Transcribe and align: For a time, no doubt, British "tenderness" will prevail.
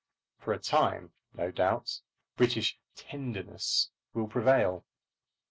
For 0.39 0.51
a 0.51 0.57
time, 0.57 1.13
no 1.31 1.51
doubt, 1.51 2.01
British 2.35 2.79
"tenderness" 2.95 3.91
will 4.15 4.25
prevail. 4.27 4.83